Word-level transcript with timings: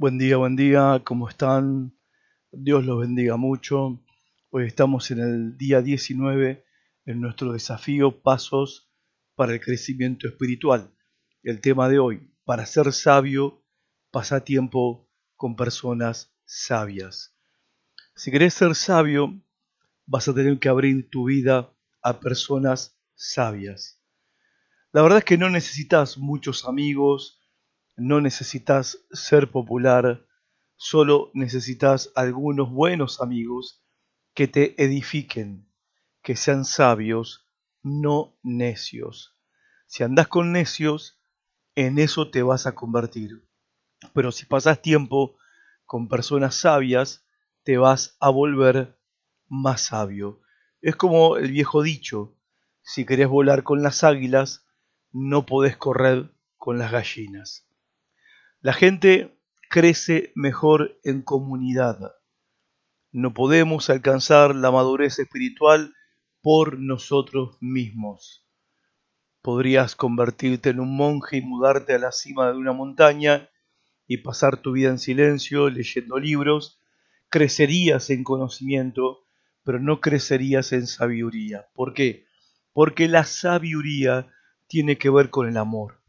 Buen 0.00 0.16
día, 0.16 0.38
buen 0.38 0.56
día, 0.56 1.02
¿cómo 1.04 1.28
están? 1.28 1.94
Dios 2.50 2.86
los 2.86 3.00
bendiga 3.00 3.36
mucho. 3.36 4.02
Hoy 4.48 4.66
estamos 4.66 5.10
en 5.10 5.18
el 5.18 5.58
día 5.58 5.82
19 5.82 6.64
en 7.04 7.20
nuestro 7.20 7.52
desafío 7.52 8.22
Pasos 8.22 8.90
para 9.34 9.52
el 9.52 9.60
Crecimiento 9.60 10.26
Espiritual. 10.26 10.90
El 11.42 11.60
tema 11.60 11.90
de 11.90 11.98
hoy, 11.98 12.32
para 12.46 12.64
ser 12.64 12.94
sabio, 12.94 13.62
pasa 14.10 14.42
tiempo 14.42 15.06
con 15.36 15.54
personas 15.54 16.34
sabias. 16.46 17.36
Si 18.14 18.30
querés 18.30 18.54
ser 18.54 18.74
sabio, 18.76 19.38
vas 20.06 20.26
a 20.28 20.34
tener 20.34 20.58
que 20.58 20.70
abrir 20.70 21.10
tu 21.10 21.26
vida 21.26 21.74
a 22.02 22.20
personas 22.20 22.98
sabias. 23.16 24.02
La 24.92 25.02
verdad 25.02 25.18
es 25.18 25.24
que 25.26 25.36
no 25.36 25.50
necesitas 25.50 26.16
muchos 26.16 26.64
amigos, 26.66 27.39
no 27.96 28.20
necesitas 28.20 28.98
ser 29.12 29.50
popular, 29.50 30.26
solo 30.76 31.30
necesitas 31.34 32.12
algunos 32.14 32.70
buenos 32.70 33.20
amigos 33.20 33.82
que 34.34 34.48
te 34.48 34.82
edifiquen, 34.82 35.68
que 36.22 36.36
sean 36.36 36.64
sabios, 36.64 37.48
no 37.82 38.38
necios. 38.42 39.36
Si 39.86 40.02
andas 40.02 40.28
con 40.28 40.52
necios, 40.52 41.20
en 41.74 41.98
eso 41.98 42.30
te 42.30 42.42
vas 42.42 42.66
a 42.66 42.74
convertir. 42.74 43.44
Pero 44.14 44.32
si 44.32 44.46
pasas 44.46 44.80
tiempo 44.80 45.36
con 45.84 46.08
personas 46.08 46.54
sabias, 46.54 47.26
te 47.64 47.76
vas 47.76 48.16
a 48.20 48.30
volver 48.30 48.98
más 49.48 49.82
sabio. 49.82 50.40
Es 50.80 50.96
como 50.96 51.36
el 51.36 51.50
viejo 51.50 51.82
dicho, 51.82 52.36
si 52.82 53.04
querés 53.04 53.28
volar 53.28 53.62
con 53.62 53.82
las 53.82 54.04
águilas, 54.04 54.66
no 55.12 55.44
podés 55.44 55.76
correr 55.76 56.32
con 56.56 56.78
las 56.78 56.92
gallinas. 56.92 57.69
La 58.62 58.74
gente 58.74 59.40
crece 59.70 60.32
mejor 60.34 61.00
en 61.02 61.22
comunidad. 61.22 62.12
No 63.10 63.32
podemos 63.32 63.88
alcanzar 63.88 64.54
la 64.54 64.70
madurez 64.70 65.18
espiritual 65.18 65.94
por 66.42 66.78
nosotros 66.78 67.56
mismos. 67.62 68.46
Podrías 69.40 69.96
convertirte 69.96 70.68
en 70.68 70.80
un 70.80 70.94
monje 70.94 71.38
y 71.38 71.40
mudarte 71.40 71.94
a 71.94 71.98
la 71.98 72.12
cima 72.12 72.52
de 72.52 72.58
una 72.58 72.74
montaña 72.74 73.48
y 74.06 74.18
pasar 74.18 74.58
tu 74.58 74.72
vida 74.72 74.90
en 74.90 74.98
silencio 74.98 75.70
leyendo 75.70 76.18
libros. 76.18 76.82
Crecerías 77.30 78.10
en 78.10 78.24
conocimiento, 78.24 79.26
pero 79.64 79.80
no 79.80 80.02
crecerías 80.02 80.72
en 80.72 80.86
sabiduría. 80.86 81.68
¿Por 81.72 81.94
qué? 81.94 82.26
Porque 82.74 83.08
la 83.08 83.24
sabiduría 83.24 84.28
tiene 84.66 84.98
que 84.98 85.08
ver 85.08 85.30
con 85.30 85.48
el 85.48 85.56
amor. 85.56 86.02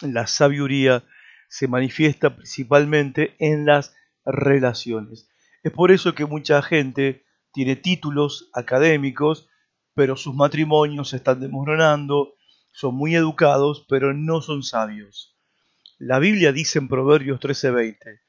La 0.00 0.28
sabiduría 0.28 1.04
se 1.52 1.68
manifiesta 1.68 2.34
principalmente 2.34 3.36
en 3.38 3.66
las 3.66 3.94
relaciones. 4.24 5.28
Es 5.62 5.70
por 5.70 5.90
eso 5.92 6.14
que 6.14 6.24
mucha 6.24 6.62
gente 6.62 7.26
tiene 7.52 7.76
títulos 7.76 8.48
académicos, 8.54 9.50
pero 9.92 10.16
sus 10.16 10.34
matrimonios 10.34 11.10
se 11.10 11.16
están 11.16 11.40
desmoronando, 11.40 12.36
son 12.72 12.94
muy 12.94 13.14
educados, 13.14 13.84
pero 13.86 14.14
no 14.14 14.40
son 14.40 14.62
sabios. 14.62 15.36
La 15.98 16.18
Biblia 16.18 16.52
dice 16.52 16.78
en 16.78 16.88
Proverbios 16.88 17.38
13:20, 17.38 18.22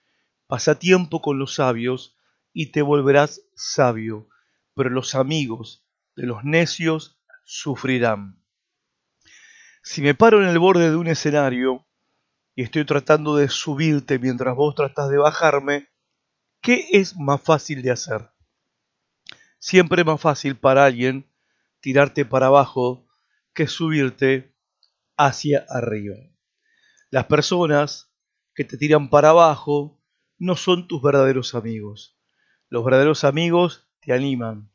pasa 0.46 0.78
tiempo 0.78 1.22
con 1.22 1.40
los 1.40 1.56
sabios 1.56 2.18
y 2.52 2.74
te 2.74 2.82
volverás 2.82 3.42
sabio, 3.56 4.28
pero 4.76 4.90
los 4.90 5.16
amigos 5.16 5.88
de 6.18 6.24
los 6.24 6.44
necios 6.44 7.18
sufrirán. 7.46 8.44
Si 9.82 10.02
me 10.02 10.14
paro 10.14 10.44
en 10.44 10.50
el 10.50 10.60
borde 10.60 10.90
de 10.90 10.98
un 10.98 11.08
escenario 11.08 11.88
y 12.56 12.64
estoy 12.64 12.86
tratando 12.86 13.36
de 13.36 13.50
subirte 13.50 14.20
mientras 14.20 14.56
vos 14.56 14.76
tratás 14.76 15.10
de 15.10 15.18
bajarme, 15.18 15.90
¿qué 16.62 16.88
es 16.92 17.18
más 17.18 17.42
fácil 17.42 17.82
de 17.82 17.92
hacer? 17.92 18.30
Siempre 19.60 20.02
es 20.02 20.06
más 20.06 20.22
fácil 20.22 20.58
para 20.58 20.86
alguien 20.86 21.30
tirarte 21.80 22.26
para 22.26 22.48
abajo 22.48 23.08
que 23.54 23.68
subirte 23.68 24.56
hacia 25.18 25.66
arriba. 25.70 26.16
Las 27.10 27.26
personas 27.26 28.12
que 28.54 28.64
te 28.64 28.78
tiran 28.78 29.10
para 29.10 29.30
abajo 29.30 30.00
no 30.38 30.56
son 30.56 30.88
tus 30.88 31.02
verdaderos 31.02 31.56
amigos. 31.56 32.18
Los 32.70 32.84
verdaderos 32.84 33.24
amigos 33.24 33.88
te 34.00 34.14
animan. 34.14 34.72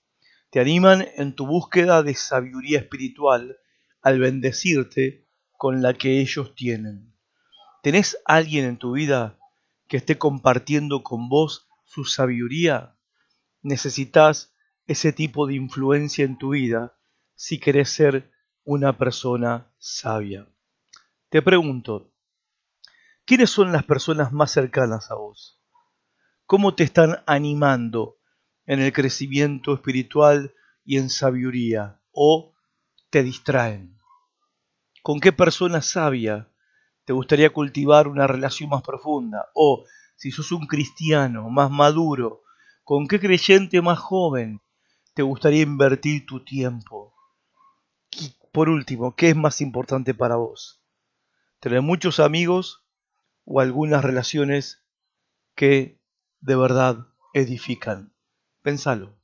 Te 0.50 0.60
animan 0.60 1.06
en 1.16 1.34
tu 1.34 1.46
búsqueda 1.46 2.02
de 2.02 2.14
sabiduría 2.14 2.78
espiritual 2.78 3.58
al 4.00 4.18
bendecirte 4.18 5.28
con 5.52 5.82
la 5.82 5.94
que 5.94 6.20
ellos 6.20 6.54
tienen. 6.54 7.17
¿Tenés 7.88 8.18
alguien 8.26 8.66
en 8.66 8.76
tu 8.76 8.92
vida 8.92 9.38
que 9.86 9.96
esté 9.96 10.18
compartiendo 10.18 11.02
con 11.02 11.30
vos 11.30 11.70
su 11.86 12.04
sabiduría? 12.04 12.98
Necesitas 13.62 14.54
ese 14.86 15.14
tipo 15.14 15.46
de 15.46 15.54
influencia 15.54 16.26
en 16.26 16.36
tu 16.36 16.50
vida 16.50 16.98
si 17.34 17.58
querés 17.58 17.88
ser 17.88 18.30
una 18.62 18.98
persona 18.98 19.72
sabia. 19.78 20.46
Te 21.30 21.40
pregunto, 21.40 22.12
¿quiénes 23.24 23.48
son 23.48 23.72
las 23.72 23.84
personas 23.84 24.32
más 24.32 24.50
cercanas 24.50 25.10
a 25.10 25.14
vos? 25.14 25.58
¿Cómo 26.44 26.74
te 26.74 26.84
están 26.84 27.22
animando 27.24 28.18
en 28.66 28.80
el 28.80 28.92
crecimiento 28.92 29.72
espiritual 29.72 30.52
y 30.84 30.98
en 30.98 31.08
sabiduría? 31.08 32.02
¿O 32.12 32.52
te 33.08 33.22
distraen? 33.22 33.96
¿Con 35.02 35.20
qué 35.20 35.32
persona 35.32 35.80
sabia 35.80 36.50
te 37.08 37.14
gustaría 37.14 37.48
cultivar 37.48 38.06
una 38.06 38.26
relación 38.26 38.68
más 38.68 38.82
profunda. 38.82 39.48
O 39.54 39.86
si 40.14 40.30
sos 40.30 40.52
un 40.52 40.66
cristiano 40.66 41.48
más 41.48 41.70
maduro, 41.70 42.42
¿con 42.84 43.08
qué 43.08 43.18
creyente 43.18 43.80
más 43.80 43.98
joven 43.98 44.60
te 45.14 45.22
gustaría 45.22 45.62
invertir 45.62 46.26
tu 46.26 46.44
tiempo? 46.44 47.14
Y 48.10 48.36
por 48.52 48.68
último, 48.68 49.16
¿qué 49.16 49.30
es 49.30 49.36
más 49.36 49.62
importante 49.62 50.12
para 50.12 50.36
vos? 50.36 50.82
¿Tener 51.60 51.80
muchos 51.80 52.20
amigos 52.20 52.84
o 53.46 53.60
algunas 53.60 54.04
relaciones 54.04 54.84
que 55.54 55.98
de 56.42 56.56
verdad 56.56 57.06
edifican? 57.32 58.12
Pensalo. 58.60 59.17